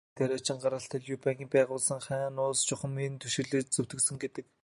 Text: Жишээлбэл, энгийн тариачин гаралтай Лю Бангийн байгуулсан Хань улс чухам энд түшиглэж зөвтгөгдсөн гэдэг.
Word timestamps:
Жишээлбэл, 0.03 0.23
энгийн 0.23 0.43
тариачин 0.43 0.63
гаралтай 0.63 0.99
Лю 1.05 1.15
Бангийн 1.23 1.49
байгуулсан 1.53 1.99
Хань 2.05 2.39
улс 2.45 2.59
чухам 2.67 2.93
энд 3.05 3.19
түшиглэж 3.23 3.65
зөвтгөгдсөн 3.71 4.17
гэдэг. 4.21 4.45